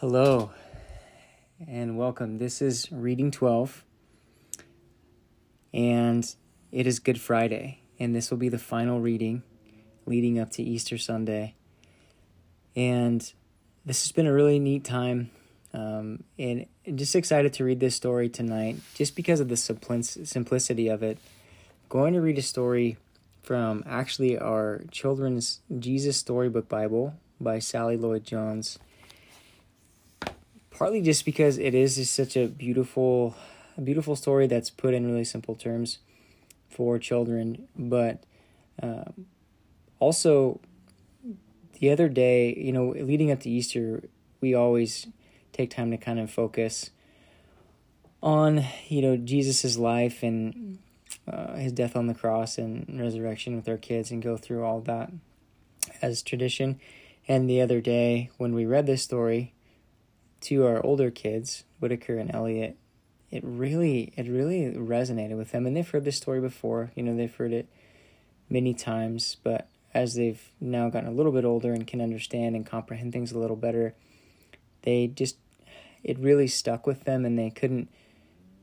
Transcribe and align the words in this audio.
Hello 0.00 0.52
and 1.66 1.98
welcome. 1.98 2.38
This 2.38 2.62
is 2.62 2.86
Reading 2.92 3.32
12, 3.32 3.84
and 5.74 6.36
it 6.70 6.86
is 6.86 7.00
Good 7.00 7.20
Friday, 7.20 7.80
and 7.98 8.14
this 8.14 8.30
will 8.30 8.38
be 8.38 8.48
the 8.48 8.60
final 8.60 9.00
reading 9.00 9.42
leading 10.06 10.38
up 10.38 10.50
to 10.50 10.62
Easter 10.62 10.98
Sunday. 10.98 11.56
And 12.76 13.20
this 13.84 14.04
has 14.04 14.12
been 14.12 14.28
a 14.28 14.32
really 14.32 14.60
neat 14.60 14.84
time, 14.84 15.32
um, 15.74 16.22
and 16.38 16.66
just 16.94 17.16
excited 17.16 17.52
to 17.54 17.64
read 17.64 17.80
this 17.80 17.96
story 17.96 18.28
tonight 18.28 18.76
just 18.94 19.16
because 19.16 19.40
of 19.40 19.48
the 19.48 19.56
simplicity 19.56 20.86
of 20.86 21.02
it. 21.02 21.18
I'm 21.18 21.88
going 21.88 22.14
to 22.14 22.20
read 22.20 22.38
a 22.38 22.42
story 22.42 22.98
from 23.42 23.82
actually 23.84 24.38
our 24.38 24.82
children's 24.92 25.58
Jesus 25.76 26.18
Storybook 26.18 26.68
Bible 26.68 27.14
by 27.40 27.58
Sally 27.58 27.96
Lloyd 27.96 28.22
Jones 28.22 28.78
partly 30.78 31.02
just 31.02 31.24
because 31.24 31.58
it 31.58 31.74
is 31.74 31.96
just 31.96 32.14
such 32.14 32.36
a 32.36 32.46
beautiful 32.46 33.34
a 33.76 33.80
beautiful 33.80 34.16
story 34.16 34.46
that's 34.46 34.70
put 34.70 34.94
in 34.94 35.06
really 35.06 35.24
simple 35.24 35.54
terms 35.54 35.98
for 36.68 36.98
children. 36.98 37.68
But 37.76 38.24
um, 38.82 39.26
also 39.98 40.60
the 41.80 41.90
other 41.90 42.08
day 42.08 42.54
you 42.54 42.72
know 42.72 42.90
leading 42.90 43.30
up 43.30 43.40
to 43.40 43.50
easter 43.50 44.02
we 44.40 44.54
always 44.54 45.06
take 45.52 45.70
time 45.70 45.90
to 45.90 45.96
kind 45.96 46.18
of 46.18 46.30
focus 46.30 46.90
on 48.20 48.64
you 48.88 49.00
know 49.00 49.16
jesus's 49.16 49.78
life 49.78 50.24
and 50.24 50.78
uh, 51.26 51.54
his 51.56 51.72
death 51.72 51.96
on 51.96 52.06
the 52.06 52.14
cross 52.14 52.58
and 52.58 53.00
resurrection 53.00 53.56
with 53.56 53.68
our 53.68 53.76
kids 53.76 54.10
and 54.10 54.22
go 54.22 54.36
through 54.36 54.64
all 54.64 54.80
that 54.80 55.10
as 56.00 56.22
tradition. 56.22 56.80
And 57.26 57.48
the 57.48 57.60
other 57.60 57.80
day 57.80 58.30
when 58.38 58.54
we 58.54 58.64
read 58.64 58.86
this 58.86 59.02
story 59.02 59.52
to 60.42 60.66
our 60.66 60.84
older 60.84 61.10
kids, 61.10 61.64
Whitaker 61.80 62.16
and 62.16 62.34
Elliot, 62.34 62.76
it 63.30 63.42
really 63.44 64.12
it 64.16 64.26
really 64.26 64.72
resonated 64.72 65.36
with 65.36 65.52
them. 65.52 65.66
And 65.66 65.76
they've 65.76 65.88
heard 65.88 66.04
this 66.04 66.16
story 66.16 66.40
before, 66.40 66.92
you 66.94 67.02
know, 67.02 67.16
they've 67.16 67.34
heard 67.34 67.52
it 67.52 67.68
many 68.48 68.74
times, 68.74 69.36
but 69.42 69.68
as 69.92 70.14
they've 70.14 70.42
now 70.60 70.88
gotten 70.88 71.08
a 71.08 71.12
little 71.12 71.32
bit 71.32 71.44
older 71.44 71.72
and 71.72 71.86
can 71.86 72.00
understand 72.00 72.54
and 72.56 72.64
comprehend 72.64 73.12
things 73.12 73.32
a 73.32 73.38
little 73.38 73.56
better, 73.56 73.94
they 74.82 75.06
just 75.06 75.36
it 76.02 76.18
really 76.18 76.46
stuck 76.46 76.86
with 76.86 77.04
them 77.04 77.24
and 77.24 77.38
they 77.38 77.50
couldn't 77.50 77.90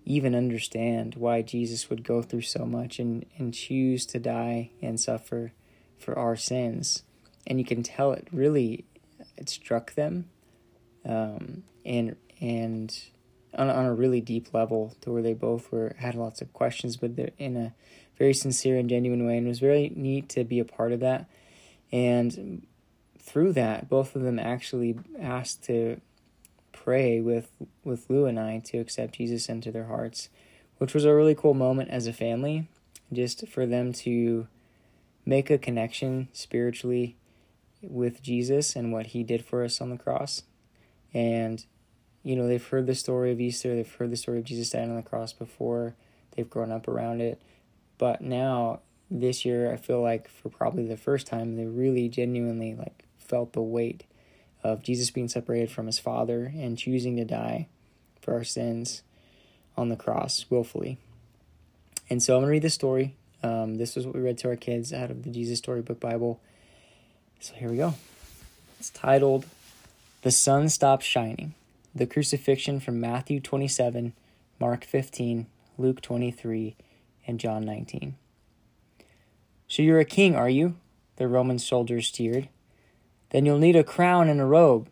even 0.05 0.35
understand 0.35 1.15
why 1.15 1.41
Jesus 1.41 1.89
would 1.89 2.03
go 2.03 2.21
through 2.21 2.41
so 2.41 2.65
much 2.65 2.99
and, 2.99 3.25
and 3.37 3.53
choose 3.53 4.05
to 4.05 4.19
die 4.19 4.69
and 4.81 4.99
suffer 4.99 5.51
for 5.97 6.17
our 6.17 6.35
sins. 6.35 7.03
And 7.47 7.59
you 7.59 7.65
can 7.65 7.83
tell 7.83 8.13
it 8.13 8.27
really 8.31 8.85
it 9.37 9.49
struck 9.49 9.93
them 9.95 10.29
um, 11.05 11.63
and 11.85 12.15
and 12.41 12.93
on, 13.53 13.69
on 13.69 13.85
a 13.85 13.93
really 13.93 14.21
deep 14.21 14.53
level 14.53 14.95
to 15.01 15.11
where 15.11 15.21
they 15.21 15.33
both 15.33 15.71
were 15.71 15.95
had 15.99 16.15
lots 16.15 16.41
of 16.41 16.51
questions, 16.53 16.97
but 16.97 17.15
they're 17.15 17.31
in 17.37 17.55
a 17.55 17.73
very 18.17 18.33
sincere 18.33 18.77
and 18.77 18.89
genuine 18.89 19.25
way, 19.25 19.37
and 19.37 19.45
it 19.45 19.49
was 19.49 19.59
very 19.59 19.91
neat 19.95 20.29
to 20.29 20.43
be 20.43 20.59
a 20.59 20.65
part 20.65 20.91
of 20.91 20.99
that. 21.01 21.29
And 21.91 22.65
through 23.19 23.53
that, 23.53 23.89
both 23.89 24.15
of 24.15 24.23
them 24.23 24.39
actually 24.39 24.97
asked 25.19 25.63
to 25.65 26.01
pray 26.71 27.21
with 27.21 27.49
with 27.83 28.09
Lou 28.09 28.25
and 28.25 28.39
I 28.39 28.59
to 28.65 28.79
accept 28.79 29.15
Jesus 29.15 29.47
into 29.47 29.71
their 29.71 29.85
hearts, 29.85 30.29
which 30.77 30.93
was 30.93 31.05
a 31.05 31.13
really 31.13 31.35
cool 31.35 31.53
moment 31.53 31.89
as 31.89 32.07
a 32.07 32.13
family, 32.13 32.67
just 33.13 33.47
for 33.47 33.65
them 33.65 33.93
to 33.93 34.47
make 35.25 35.49
a 35.49 35.57
connection 35.57 36.27
spiritually 36.33 37.15
with 37.81 38.21
Jesus 38.21 38.75
and 38.75 38.91
what 38.91 39.07
he 39.07 39.23
did 39.23 39.43
for 39.43 39.63
us 39.63 39.81
on 39.81 39.89
the 39.89 39.97
cross 39.97 40.43
and, 41.15 41.65
you 42.23 42.35
know, 42.35 42.45
they've 42.45 42.67
heard 42.67 42.85
the 42.85 42.93
story 42.93 43.31
of 43.31 43.39
Easter, 43.39 43.73
they've 43.73 43.95
heard 43.95 44.11
the 44.11 44.17
story 44.17 44.37
of 44.37 44.43
Jesus 44.43 44.69
dying 44.69 44.89
on 44.89 44.97
the 44.97 45.01
cross 45.01 45.31
before, 45.31 45.95
they've 46.35 46.49
grown 46.49 46.71
up 46.71 46.87
around 46.87 47.21
it. 47.21 47.41
But 47.97 48.21
now, 48.21 48.81
this 49.09 49.45
year, 49.45 49.71
I 49.71 49.77
feel 49.77 50.01
like 50.01 50.27
for 50.27 50.49
probably 50.49 50.85
the 50.85 50.97
first 50.97 51.25
time, 51.25 51.55
they 51.55 51.65
really 51.65 52.09
genuinely 52.09 52.75
like 52.75 53.05
felt 53.17 53.53
the 53.53 53.61
weight 53.61 54.03
of 54.61 54.83
Jesus 54.83 55.09
being 55.09 55.29
separated 55.29 55.71
from 55.71 55.85
his 55.85 55.99
Father 55.99 56.51
and 56.53 56.77
choosing 56.77 57.15
to 57.15 57.23
die 57.23 57.67
for 58.19 58.33
our 58.33 58.43
sins 58.43 59.01
on 59.77 59.87
the 59.89 59.95
cross 59.95 60.45
willfully. 60.49 60.97
And 62.09 62.21
so 62.21 62.35
I'm 62.35 62.41
going 62.41 62.47
to 62.47 62.51
read 62.51 62.61
the 62.63 62.69
story. 62.69 63.15
Um, 63.41 63.75
this 63.75 63.95
was 63.95 64.05
what 64.05 64.15
we 64.15 64.21
read 64.21 64.37
to 64.39 64.49
our 64.49 64.55
kids 64.55 64.91
out 64.91 65.11
of 65.11 65.23
the 65.23 65.29
Jesus 65.29 65.59
Storybook 65.59 65.99
Bible. 65.99 66.41
So 67.39 67.53
here 67.53 67.69
we 67.69 67.77
go. 67.77 67.93
It's 68.79 68.89
titled 68.89 69.45
the 70.25 70.31
sun 70.31 70.67
stops 70.69 71.05
shining. 71.05 71.53
The 71.93 72.07
crucifixion 72.07 72.79
from 72.79 72.99
Matthew 72.99 73.39
27, 73.39 74.13
Mark 74.59 74.83
15, 74.83 75.45
Luke 75.77 76.01
23, 76.01 76.75
and 77.27 77.39
John 77.39 77.63
19. 77.63 78.15
So 79.67 79.83
you're 79.83 79.99
a 79.99 80.03
king, 80.03 80.35
are 80.35 80.49
you? 80.49 80.77
The 81.17 81.27
Roman 81.27 81.59
soldiers 81.59 82.09
jeered. 82.09 82.49
Then 83.29 83.45
you'll 83.45 83.59
need 83.59 83.75
a 83.75 83.83
crown 83.83 84.27
and 84.27 84.41
a 84.41 84.45
robe. 84.45 84.89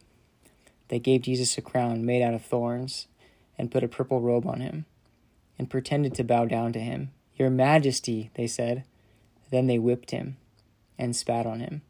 They 0.89 0.99
gave 0.99 1.23
Jesus 1.23 1.57
a 1.57 1.63
crown 1.63 2.05
made 2.05 2.21
out 2.21 2.35
of 2.35 2.45
thorns 2.45 3.07
and 3.57 3.71
put 3.71 3.83
a 3.83 3.87
purple 3.87 4.21
robe 4.21 4.45
on 4.45 4.59
him 4.59 4.85
and 5.57 5.67
pretended 5.67 6.13
to 6.13 6.23
bow 6.23 6.45
down 6.45 6.73
to 6.73 6.79
him. 6.79 7.09
Your 7.37 7.49
Majesty, 7.49 8.29
they 8.35 8.45
said. 8.45 8.83
Then 9.49 9.65
they 9.65 9.79
whipped 9.79 10.11
him 10.11 10.37
and 10.99 11.15
spat 11.15 11.47
on 11.47 11.59
him. 11.59 11.81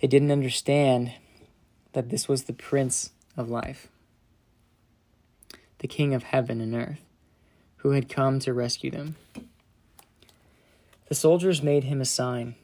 They 0.00 0.06
didn't 0.06 0.30
understand 0.30 1.14
that 1.94 2.10
this 2.10 2.28
was 2.28 2.44
the 2.44 2.52
Prince 2.52 3.10
of 3.36 3.48
Life, 3.48 3.88
the 5.78 5.88
King 5.88 6.12
of 6.12 6.24
heaven 6.24 6.60
and 6.60 6.74
earth, 6.74 7.00
who 7.78 7.92
had 7.92 8.08
come 8.08 8.38
to 8.40 8.52
rescue 8.52 8.90
them. 8.90 9.16
The 11.08 11.14
soldiers 11.14 11.62
made 11.62 11.84
him 11.84 12.00
a 12.00 12.04
sign, 12.04 12.56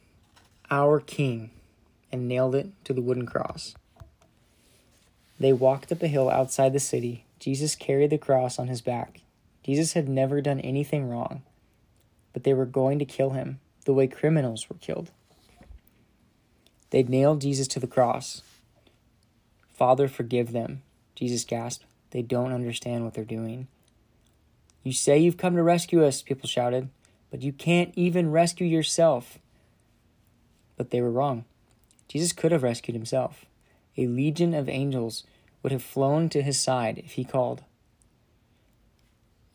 Our 0.70 1.00
King, 1.00 1.50
and 2.10 2.28
nailed 2.28 2.54
it 2.54 2.68
to 2.84 2.92
the 2.92 3.00
wooden 3.00 3.24
cross. 3.24 3.74
They 5.38 5.52
walked 5.52 5.92
up 5.92 6.02
a 6.02 6.08
hill 6.08 6.28
outside 6.28 6.72
the 6.72 6.80
city. 6.80 7.24
Jesus 7.38 7.76
carried 7.76 8.10
the 8.10 8.18
cross 8.18 8.58
on 8.58 8.66
his 8.66 8.80
back. 8.80 9.20
Jesus 9.62 9.92
had 9.92 10.08
never 10.08 10.40
done 10.40 10.60
anything 10.60 11.08
wrong, 11.08 11.42
but 12.32 12.44
they 12.44 12.52
were 12.52 12.66
going 12.66 12.98
to 12.98 13.04
kill 13.04 13.30
him 13.30 13.60
the 13.84 13.94
way 13.94 14.08
criminals 14.08 14.68
were 14.68 14.76
killed. 14.76 15.10
They 16.90 17.04
nailed 17.04 17.40
Jesus 17.40 17.68
to 17.68 17.80
the 17.80 17.86
cross 17.86 18.42
Father, 19.80 20.08
forgive 20.08 20.52
them. 20.52 20.82
Jesus 21.14 21.42
gasped. 21.42 21.86
They 22.10 22.20
don't 22.20 22.52
understand 22.52 23.02
what 23.02 23.14
they're 23.14 23.24
doing. 23.24 23.66
You 24.82 24.92
say 24.92 25.16
you've 25.16 25.38
come 25.38 25.56
to 25.56 25.62
rescue 25.62 26.04
us, 26.04 26.20
people 26.20 26.50
shouted, 26.50 26.90
but 27.30 27.40
you 27.40 27.54
can't 27.54 27.90
even 27.96 28.30
rescue 28.30 28.66
yourself. 28.66 29.38
But 30.76 30.90
they 30.90 31.00
were 31.00 31.10
wrong. 31.10 31.46
Jesus 32.08 32.34
could 32.34 32.52
have 32.52 32.62
rescued 32.62 32.94
himself. 32.94 33.46
A 33.96 34.06
legion 34.06 34.52
of 34.52 34.68
angels 34.68 35.24
would 35.62 35.72
have 35.72 35.82
flown 35.82 36.28
to 36.28 36.42
his 36.42 36.60
side 36.60 36.98
if 36.98 37.12
he 37.12 37.24
called. 37.24 37.64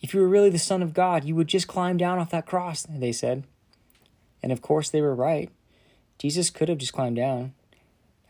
If 0.02 0.16
you 0.16 0.22
were 0.22 0.28
really 0.28 0.50
the 0.50 0.58
Son 0.58 0.82
of 0.82 0.96
God, 0.96 1.24
you 1.24 1.36
would 1.36 1.48
just 1.48 1.68
climb 1.68 1.98
down 1.98 2.18
off 2.18 2.32
that 2.32 2.48
cross, 2.48 2.88
they 2.90 3.12
said. 3.12 3.44
And 4.42 4.52
of 4.52 4.64
course, 4.64 4.90
they 4.90 5.02
were 5.02 5.14
right. 5.14 5.52
Jesus 6.18 6.50
could 6.50 6.68
have 6.68 6.80
just 6.80 6.94
climbed 6.94 7.18
down. 7.18 7.54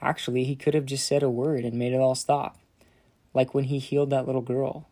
Actually, 0.05 0.43
he 0.43 0.55
could 0.55 0.75
have 0.75 0.85
just 0.85 1.07
said 1.07 1.23
a 1.23 1.29
word 1.31 1.65
and 1.65 1.73
made 1.73 1.91
it 1.91 1.99
all 1.99 2.13
stop, 2.13 2.59
like 3.33 3.55
when 3.55 3.63
he 3.63 3.79
healed 3.79 4.11
that 4.11 4.27
little 4.27 4.39
girl 4.39 4.87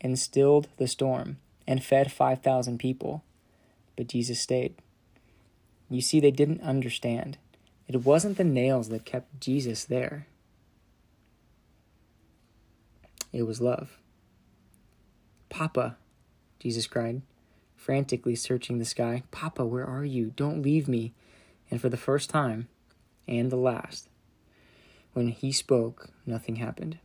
and 0.00 0.18
stilled 0.18 0.68
the 0.78 0.88
storm 0.88 1.36
and 1.68 1.84
fed 1.84 2.10
5,000 2.10 2.78
people. 2.78 3.22
But 3.94 4.06
Jesus 4.06 4.40
stayed. 4.40 4.74
You 5.90 6.00
see, 6.00 6.18
they 6.18 6.30
didn't 6.30 6.62
understand. 6.62 7.36
It 7.86 8.06
wasn't 8.06 8.38
the 8.38 8.44
nails 8.44 8.88
that 8.88 9.04
kept 9.04 9.38
Jesus 9.38 9.84
there, 9.84 10.26
it 13.34 13.42
was 13.42 13.60
love. 13.60 13.98
Papa, 15.50 15.98
Jesus 16.58 16.86
cried, 16.86 17.20
frantically 17.76 18.34
searching 18.34 18.78
the 18.78 18.86
sky. 18.86 19.24
Papa, 19.30 19.66
where 19.66 19.86
are 19.86 20.06
you? 20.06 20.32
Don't 20.36 20.62
leave 20.62 20.88
me. 20.88 21.12
And 21.70 21.82
for 21.82 21.90
the 21.90 21.98
first 21.98 22.30
time, 22.30 22.68
and 23.28 23.50
the 23.50 23.56
last, 23.56 24.08
when 25.14 25.28
he 25.28 25.52
spoke, 25.52 26.10
nothing 26.26 26.56
happened. 26.56 26.98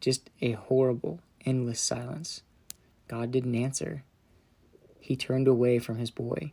Just 0.00 0.30
a 0.40 0.52
horrible, 0.52 1.20
endless 1.44 1.80
silence. 1.80 2.42
God 3.08 3.30
didn't 3.30 3.54
answer. 3.54 4.04
He 5.00 5.16
turned 5.16 5.46
away 5.46 5.78
from 5.78 5.98
his 5.98 6.10
boy. 6.10 6.52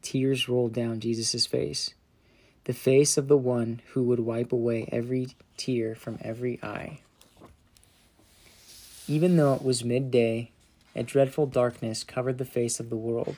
Tears 0.00 0.48
rolled 0.48 0.72
down 0.72 1.00
Jesus' 1.00 1.46
face, 1.46 1.94
the 2.64 2.72
face 2.72 3.16
of 3.16 3.28
the 3.28 3.36
one 3.36 3.80
who 3.92 4.02
would 4.04 4.20
wipe 4.20 4.52
away 4.52 4.88
every 4.90 5.28
tear 5.56 5.94
from 5.94 6.18
every 6.22 6.58
eye. 6.62 7.00
Even 9.06 9.36
though 9.36 9.54
it 9.54 9.62
was 9.62 9.84
midday, 9.84 10.50
a 10.94 11.02
dreadful 11.02 11.46
darkness 11.46 12.04
covered 12.04 12.38
the 12.38 12.44
face 12.44 12.78
of 12.80 12.90
the 12.90 12.96
world. 12.96 13.36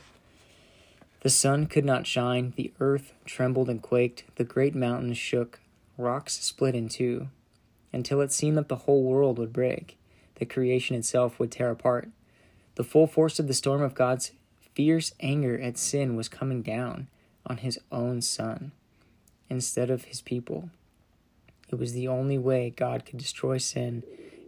The 1.20 1.30
sun 1.30 1.66
could 1.66 1.84
not 1.84 2.06
shine, 2.06 2.52
the 2.56 2.72
earth 2.80 3.12
trembled 3.24 3.70
and 3.70 3.80
quaked, 3.80 4.24
the 4.36 4.44
great 4.44 4.74
mountains 4.74 5.16
shook, 5.16 5.60
Rocks 5.96 6.40
split 6.40 6.74
in 6.74 6.88
two, 6.88 7.28
until 7.92 8.20
it 8.20 8.32
seemed 8.32 8.56
that 8.56 8.68
the 8.68 8.76
whole 8.76 9.02
world 9.02 9.38
would 9.38 9.52
break, 9.52 9.96
that 10.36 10.50
creation 10.50 10.96
itself 10.96 11.38
would 11.38 11.52
tear 11.52 11.70
apart. 11.70 12.08
The 12.74 12.84
full 12.84 13.06
force 13.06 13.38
of 13.38 13.46
the 13.46 13.54
storm 13.54 13.82
of 13.82 13.94
God's 13.94 14.32
fierce 14.74 15.12
anger 15.20 15.60
at 15.60 15.78
sin 15.78 16.16
was 16.16 16.28
coming 16.28 16.62
down 16.62 17.06
on 17.46 17.58
his 17.58 17.78
own 17.92 18.20
son 18.20 18.72
instead 19.48 19.90
of 19.90 20.04
his 20.04 20.20
people. 20.20 20.70
It 21.70 21.78
was 21.78 21.92
the 21.92 22.08
only 22.08 22.38
way 22.38 22.70
God 22.70 23.04
could 23.04 23.18
destroy 23.18 23.58
sin 23.58 24.02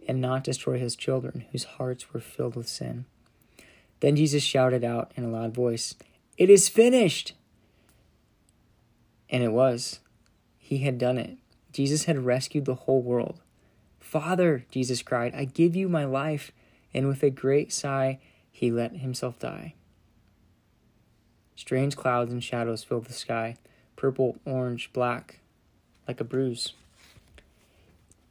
and 0.07 0.21
not 0.21 0.43
destroy 0.43 0.79
his 0.79 0.95
children 0.95 1.45
whose 1.51 1.63
hearts 1.63 2.13
were 2.13 2.19
filled 2.19 2.55
with 2.55 2.67
sin. 2.67 3.05
Then 3.99 4.15
Jesus 4.15 4.43
shouted 4.43 4.83
out 4.83 5.11
in 5.15 5.23
a 5.23 5.29
loud 5.29 5.53
voice, 5.53 5.95
It 6.37 6.49
is 6.49 6.69
finished! 6.69 7.33
And 9.29 9.43
it 9.43 9.51
was. 9.51 9.99
He 10.67 10.79
had 10.79 10.97
done 10.97 11.17
it. 11.17 11.37
Jesus 11.71 12.03
had 12.03 12.25
rescued 12.25 12.65
the 12.65 12.75
whole 12.75 13.01
world. 13.01 13.39
Father, 14.01 14.65
Jesus 14.69 15.01
cried, 15.01 15.33
I 15.33 15.45
give 15.45 15.77
you 15.77 15.87
my 15.87 16.03
life. 16.03 16.51
And 16.93 17.07
with 17.07 17.23
a 17.23 17.29
great 17.29 17.71
sigh, 17.71 18.19
he 18.51 18.69
let 18.69 18.97
himself 18.97 19.39
die. 19.39 19.75
Strange 21.55 21.95
clouds 21.95 22.33
and 22.33 22.43
shadows 22.43 22.83
filled 22.83 23.05
the 23.05 23.13
sky 23.13 23.55
purple, 23.95 24.39
orange, 24.43 24.91
black, 24.91 25.39
like 26.05 26.19
a 26.19 26.25
bruise. 26.25 26.73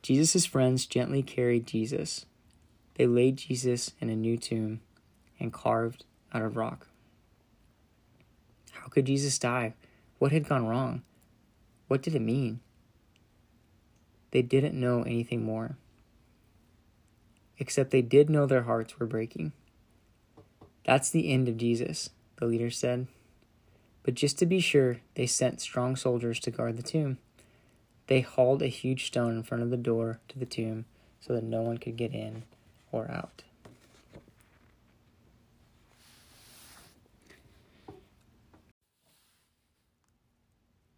Jesus' 0.02 0.44
friends 0.44 0.84
gently 0.84 1.22
carried 1.22 1.66
Jesus. 1.66 2.26
They 2.96 3.06
laid 3.06 3.38
Jesus 3.38 3.92
in 3.98 4.10
a 4.10 4.14
new 4.14 4.36
tomb 4.36 4.80
and 5.40 5.54
carved 5.54 6.04
out 6.34 6.42
of 6.42 6.58
rock. 6.58 6.86
How 8.72 8.88
could 8.88 9.06
Jesus 9.06 9.38
die? 9.38 9.72
What 10.18 10.32
had 10.32 10.46
gone 10.46 10.66
wrong? 10.66 11.00
What 11.88 12.02
did 12.02 12.14
it 12.14 12.20
mean? 12.20 12.60
They 14.32 14.42
didn't 14.42 14.78
know 14.78 15.02
anything 15.02 15.44
more, 15.44 15.76
except 17.58 17.90
they 17.90 18.02
did 18.02 18.28
know 18.28 18.46
their 18.46 18.64
hearts 18.64 18.98
were 18.98 19.06
breaking. 19.06 19.52
That's 20.84 21.10
the 21.10 21.32
end 21.32 21.48
of 21.48 21.56
Jesus, 21.56 22.10
the 22.36 22.46
leader 22.46 22.70
said. 22.70 23.06
But 24.02 24.14
just 24.14 24.38
to 24.38 24.46
be 24.46 24.60
sure, 24.60 24.98
they 25.14 25.26
sent 25.26 25.60
strong 25.60 25.96
soldiers 25.96 26.38
to 26.40 26.50
guard 26.50 26.76
the 26.76 26.82
tomb. 26.82 27.18
They 28.06 28.20
hauled 28.20 28.62
a 28.62 28.68
huge 28.68 29.06
stone 29.06 29.36
in 29.36 29.42
front 29.42 29.62
of 29.62 29.70
the 29.70 29.76
door 29.76 30.20
to 30.28 30.38
the 30.38 30.46
tomb 30.46 30.84
so 31.20 31.32
that 31.32 31.42
no 31.42 31.62
one 31.62 31.78
could 31.78 31.96
get 31.96 32.12
in 32.12 32.44
or 32.92 33.10
out. 33.10 33.42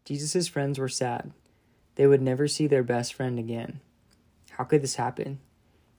Jesus' 0.08 0.48
friends 0.48 0.78
were 0.78 0.88
sad. 0.88 1.32
They 1.96 2.06
would 2.06 2.22
never 2.22 2.48
see 2.48 2.66
their 2.66 2.82
best 2.82 3.12
friend 3.12 3.38
again. 3.38 3.80
How 4.52 4.64
could 4.64 4.80
this 4.80 4.94
happen? 4.94 5.38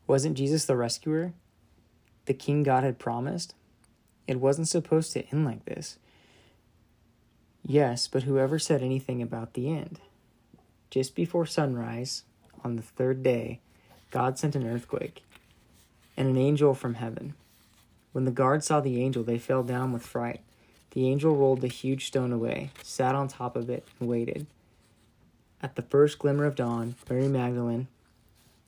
Wasn't 0.07 0.35
Jesus 0.35 0.65
the 0.65 0.75
rescuer? 0.75 1.33
The 2.25 2.33
king 2.33 2.63
God 2.63 2.83
had 2.83 2.97
promised? 2.97 3.53
It 4.25 4.39
wasn't 4.39 4.67
supposed 4.67 5.13
to 5.13 5.27
end 5.27 5.45
like 5.45 5.65
this. 5.65 5.99
Yes, 7.63 8.07
but 8.07 8.23
whoever 8.23 8.57
said 8.57 8.81
anything 8.81 9.21
about 9.21 9.53
the 9.53 9.69
end? 9.69 9.99
Just 10.89 11.13
before 11.13 11.45
sunrise, 11.45 12.23
on 12.63 12.77
the 12.77 12.81
third 12.81 13.21
day, 13.21 13.59
God 14.09 14.39
sent 14.39 14.55
an 14.55 14.67
earthquake 14.67 15.23
and 16.17 16.27
an 16.27 16.37
angel 16.37 16.73
from 16.73 16.95
heaven. 16.95 17.35
When 18.11 18.25
the 18.25 18.31
guards 18.31 18.65
saw 18.65 18.79
the 18.79 19.03
angel, 19.03 19.21
they 19.21 19.37
fell 19.37 19.61
down 19.61 19.93
with 19.93 20.01
fright. 20.01 20.41
The 20.91 21.07
angel 21.07 21.35
rolled 21.35 21.61
the 21.61 21.67
huge 21.67 22.07
stone 22.07 22.31
away, 22.31 22.71
sat 22.81 23.15
on 23.15 23.27
top 23.27 23.55
of 23.55 23.69
it, 23.69 23.87
and 23.99 24.09
waited. 24.09 24.47
At 25.61 25.75
the 25.75 25.81
first 25.81 26.19
glimmer 26.19 26.45
of 26.45 26.55
dawn, 26.55 26.95
Mary 27.09 27.27
Magdalene 27.27 27.87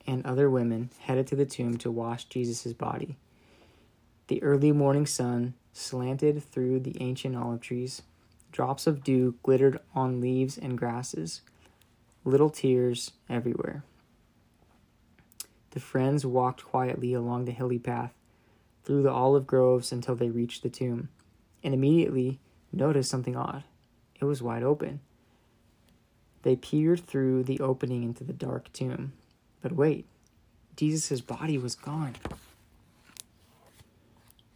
and 0.06 0.24
other 0.24 0.50
women 0.50 0.90
headed 1.00 1.26
to 1.28 1.36
the 1.36 1.46
tomb 1.46 1.78
to 1.78 1.90
wash 1.90 2.24
Jesus' 2.24 2.72
body. 2.72 3.16
The 4.28 4.42
early 4.42 4.72
morning 4.72 5.06
sun 5.06 5.54
slanted 5.72 6.42
through 6.44 6.80
the 6.80 6.96
ancient 7.00 7.36
olive 7.36 7.60
trees 7.60 8.02
Drops 8.52 8.86
of 8.86 9.02
dew 9.02 9.36
glittered 9.42 9.80
on 9.94 10.20
leaves 10.20 10.58
and 10.58 10.76
grasses, 10.76 11.40
little 12.22 12.50
tears 12.50 13.12
everywhere. 13.26 13.82
The 15.70 15.80
friends 15.80 16.26
walked 16.26 16.62
quietly 16.62 17.14
along 17.14 17.46
the 17.46 17.52
hilly 17.52 17.78
path, 17.78 18.12
through 18.84 19.04
the 19.04 19.10
olive 19.10 19.46
groves 19.46 19.90
until 19.90 20.14
they 20.14 20.28
reached 20.28 20.62
the 20.62 20.68
tomb, 20.68 21.08
and 21.62 21.74
immediately 21.74 22.38
noticed 22.72 23.10
something 23.10 23.36
odd. 23.36 23.64
It 24.20 24.24
was 24.24 24.42
wide 24.42 24.62
open. 24.62 25.00
They 26.42 26.56
peered 26.56 27.06
through 27.06 27.44
the 27.44 27.60
opening 27.60 28.02
into 28.02 28.24
the 28.24 28.32
dark 28.32 28.72
tomb. 28.72 29.12
But 29.60 29.72
wait, 29.72 30.06
Jesus' 30.76 31.20
body 31.20 31.58
was 31.58 31.74
gone. 31.74 32.16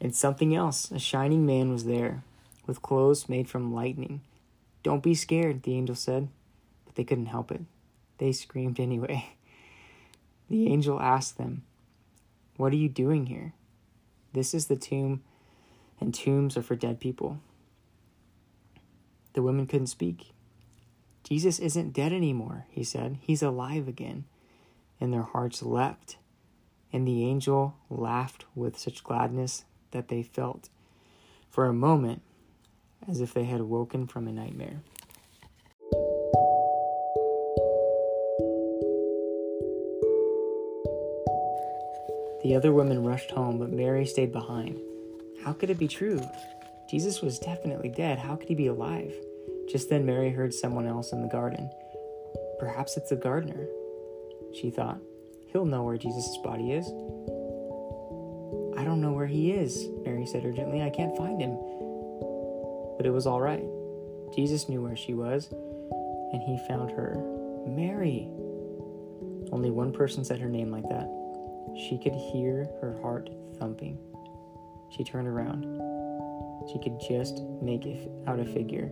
And 0.01 0.15
something 0.15 0.55
else, 0.55 0.91
a 0.91 0.99
shining 0.99 1.47
man 1.47 1.71
was 1.71 1.85
there, 1.85 2.23
with 2.67 2.83
clothes 2.83 3.29
made 3.29 3.49
from 3.49 3.75
lightning. 3.75 4.21
Don't 4.83 5.03
be 5.03 5.15
scared, 5.15 5.63
the 5.63 5.75
angel 5.75 5.95
said. 5.95 6.29
But 6.85 6.97
they 6.97 7.05
couldn't 7.05 7.27
help 7.27 7.51
it. 7.51 7.63
They 8.19 8.33
screamed 8.33 8.81
anyway. 8.81 9.31
The 10.49 10.69
angel 10.69 11.01
asked 11.01 11.39
them, 11.39 11.65
What 12.57 12.73
are 12.73 12.77
you 12.77 12.89
doing 12.89 13.27
here? 13.27 13.53
This 14.33 14.55
is 14.55 14.69
the 14.69 14.77
tomb, 14.77 15.25
and 16.01 16.15
tombs 16.15 16.57
are 16.57 16.63
for 16.63 16.77
dead 16.77 17.01
people. 17.01 17.39
The 19.35 19.43
women 19.43 19.67
couldn't 19.67 19.89
speak. 19.89 20.33
Jesus 21.23 21.59
isn't 21.59 21.93
dead 21.93 22.13
anymore, 22.13 22.67
he 22.71 22.85
said. 22.85 23.19
He's 23.21 23.43
alive 23.43 23.89
again. 23.89 24.25
And 25.01 25.13
their 25.13 25.23
hearts 25.23 25.63
leapt. 25.63 26.17
And 26.93 27.07
the 27.07 27.25
angel 27.25 27.75
laughed 27.91 28.45
with 28.55 28.79
such 28.79 29.05
gladness 29.05 29.65
that 29.91 30.09
they 30.09 30.23
felt, 30.23 30.69
for 31.51 31.67
a 31.67 31.73
moment, 31.73 32.23
as 33.09 33.21
if 33.21 33.35
they 33.35 33.45
had 33.45 33.61
woken 33.63 34.07
from 34.07 34.27
a 34.27 34.33
nightmare. 34.33 34.81
The 42.43 42.55
other 42.55 42.73
women 42.73 43.05
rushed 43.05 43.33
home, 43.33 43.59
but 43.59 43.71
Mary 43.71 44.07
stayed 44.07 44.31
behind. 44.31 44.79
How 45.47 45.55
could 45.55 45.71
it 45.71 45.79
be 45.79 45.89
true? 45.89 46.21
Jesus 46.91 47.23
was 47.23 47.39
definitely 47.39 47.89
dead. 47.89 48.19
How 48.19 48.37
could 48.37 48.49
he 48.49 48.55
be 48.55 48.67
alive? 48.67 49.15
Just 49.71 49.89
then, 49.89 50.05
Mary 50.05 50.31
heard 50.31 50.53
someone 50.53 50.87
else 50.87 51.13
in 51.13 51.23
the 51.23 51.29
garden. 51.29 51.71
Perhaps 52.59 52.99
it's 52.99 53.09
the 53.09 53.17
gardener, 53.17 53.67
she 54.53 54.69
thought. 54.69 54.99
He'll 55.47 55.65
know 55.65 55.85
where 55.85 55.97
Jesus' 55.97 56.37
body 56.45 56.73
is. 56.73 56.87
I 58.79 58.85
don't 58.85 59.01
know 59.01 59.13
where 59.13 59.27
he 59.27 59.53
is, 59.53 59.89
Mary 60.05 60.27
said 60.27 60.45
urgently. 60.45 60.83
I 60.83 60.91
can't 60.91 61.17
find 61.17 61.41
him 61.41 61.57
but 62.97 63.07
it 63.07 63.11
was 63.11 63.27
all 63.27 63.41
right. 63.41 63.65
Jesus 64.35 64.69
knew 64.69 64.83
where 64.83 64.97
she 64.97 65.15
was, 65.15 65.49
and 66.33 66.43
he 66.43 66.59
found 66.67 66.91
her. 66.91 67.17
Mary! 67.67 68.29
Only 69.53 69.71
one 69.71 69.93
person 69.93 70.25
said 70.25 70.41
her 70.41 70.49
name 70.49 70.71
like 70.71 70.89
that. 70.89 71.09
She 71.77 71.99
could 71.99 72.15
hear 72.15 72.69
her 72.81 72.99
heart 73.03 73.31
thumping. 73.59 73.99
She 74.91 75.05
turned 75.05 75.29
around. 75.29 75.65
She 76.73 76.79
could 76.79 77.01
just 77.01 77.43
make 77.63 77.87
out 78.27 78.41
a 78.41 78.45
figure. 78.45 78.91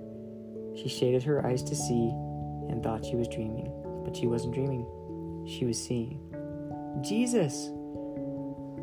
She 0.76 0.88
shaded 0.88 1.22
her 1.24 1.46
eyes 1.46 1.62
to 1.64 1.74
see 1.74 2.08
and 2.68 2.82
thought 2.82 3.04
she 3.04 3.16
was 3.16 3.28
dreaming, 3.28 3.72
but 4.04 4.16
she 4.16 4.26
wasn't 4.26 4.54
dreaming. 4.54 4.86
She 5.46 5.64
was 5.64 5.82
seeing. 5.82 6.20
Jesus! 7.02 7.70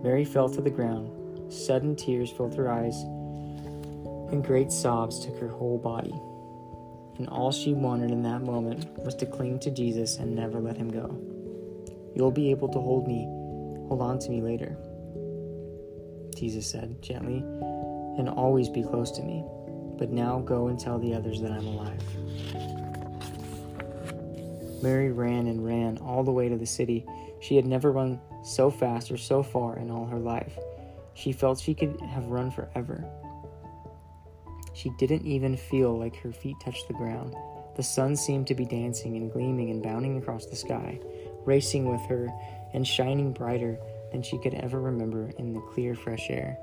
Mary 0.03 0.25
fell 0.25 0.49
to 0.49 0.61
the 0.61 0.69
ground. 0.69 1.51
Sudden 1.51 1.95
tears 1.95 2.31
filled 2.31 2.55
her 2.55 2.71
eyes 2.71 3.03
and 4.31 4.43
great 4.43 4.71
sobs 4.71 5.23
took 5.23 5.37
her 5.39 5.49
whole 5.49 5.77
body. 5.77 6.15
And 7.17 7.27
all 7.29 7.51
she 7.51 7.73
wanted 7.73 8.11
in 8.11 8.23
that 8.23 8.41
moment 8.41 8.87
was 8.99 9.13
to 9.15 9.25
cling 9.25 9.59
to 9.59 9.71
Jesus 9.71 10.17
and 10.17 10.33
never 10.33 10.59
let 10.59 10.77
him 10.77 10.89
go. 10.89 11.19
You'll 12.15 12.31
be 12.31 12.49
able 12.51 12.69
to 12.69 12.79
hold 12.79 13.07
me, 13.07 13.25
hold 13.87 14.01
on 14.01 14.19
to 14.19 14.29
me 14.29 14.41
later, 14.41 14.77
Jesus 16.41 16.65
said 16.65 17.03
gently, 17.03 17.37
and 18.17 18.27
always 18.27 18.67
be 18.67 18.81
close 18.81 19.11
to 19.11 19.21
me. 19.21 19.45
But 19.99 20.09
now 20.09 20.39
go 20.39 20.69
and 20.69 20.79
tell 20.79 20.97
the 20.97 21.13
others 21.13 21.39
that 21.39 21.51
I'm 21.51 21.67
alive. 21.67 22.01
Mary 24.81 25.11
ran 25.11 25.45
and 25.45 25.63
ran 25.63 25.99
all 25.99 26.23
the 26.23 26.31
way 26.31 26.49
to 26.49 26.57
the 26.57 26.65
city. 26.65 27.05
She 27.41 27.55
had 27.55 27.67
never 27.67 27.91
run 27.91 28.19
so 28.43 28.71
fast 28.71 29.11
or 29.11 29.17
so 29.17 29.43
far 29.43 29.77
in 29.77 29.91
all 29.91 30.07
her 30.07 30.17
life. 30.17 30.57
She 31.13 31.31
felt 31.31 31.59
she 31.59 31.75
could 31.75 32.01
have 32.01 32.25
run 32.25 32.49
forever. 32.49 33.05
She 34.73 34.89
didn't 34.97 35.27
even 35.27 35.55
feel 35.55 35.95
like 35.95 36.15
her 36.15 36.31
feet 36.31 36.55
touched 36.59 36.87
the 36.87 36.95
ground. 36.95 37.35
The 37.75 37.83
sun 37.83 38.15
seemed 38.15 38.47
to 38.47 38.55
be 38.55 38.65
dancing 38.65 39.15
and 39.15 39.31
gleaming 39.31 39.69
and 39.69 39.83
bounding 39.83 40.17
across 40.17 40.47
the 40.47 40.55
sky, 40.55 40.99
racing 41.45 41.85
with 41.85 42.01
her 42.09 42.29
and 42.73 42.87
shining 42.87 43.31
brighter 43.31 43.77
than 44.11 44.21
she 44.21 44.37
could 44.37 44.53
ever 44.55 44.79
remember 44.79 45.31
in 45.37 45.53
the 45.53 45.61
clear, 45.61 45.95
fresh 45.95 46.29
air. 46.29 46.57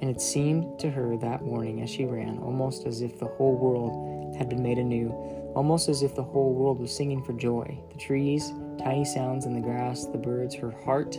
And 0.00 0.10
it 0.10 0.20
seemed 0.20 0.78
to 0.80 0.90
her 0.90 1.16
that 1.16 1.42
morning 1.42 1.80
as 1.80 1.88
she 1.88 2.04
ran 2.04 2.38
almost 2.38 2.86
as 2.86 3.00
if 3.00 3.18
the 3.18 3.26
whole 3.26 3.56
world 3.56 4.36
had 4.36 4.48
been 4.48 4.62
made 4.62 4.78
anew, 4.78 5.10
almost 5.54 5.88
as 5.88 6.02
if 6.02 6.14
the 6.14 6.22
whole 6.22 6.52
world 6.52 6.78
was 6.78 6.94
singing 6.94 7.22
for 7.22 7.32
joy. 7.32 7.78
The 7.92 7.98
trees, 7.98 8.52
tiny 8.78 9.04
sounds 9.04 9.46
in 9.46 9.54
the 9.54 9.60
grass, 9.60 10.06
the 10.06 10.18
birds, 10.18 10.54
her 10.56 10.70
heart. 10.70 11.16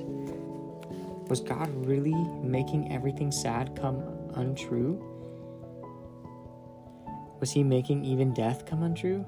Was 1.30 1.40
God 1.40 1.70
really 1.86 2.14
making 2.44 2.92
everything 2.92 3.32
sad 3.32 3.76
come 3.80 4.04
untrue? 4.36 5.02
Was 7.40 7.52
he 7.52 7.64
making 7.64 8.06
even 8.06 8.34
death 8.34 8.66
come 8.66 8.84
untrue? 8.84 9.26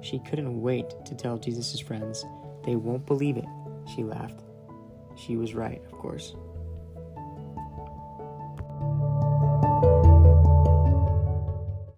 She 0.00 0.18
couldn't 0.18 0.60
wait 0.60 0.90
to 1.06 1.14
tell 1.14 1.38
Jesus' 1.38 1.80
friends. 1.80 2.24
They 2.64 2.76
won't 2.76 3.06
believe 3.06 3.36
it, 3.36 3.46
she 3.94 4.02
laughed. 4.02 4.42
She 5.18 5.36
was 5.36 5.54
right, 5.54 5.82
of 5.84 5.98
course. 5.98 6.34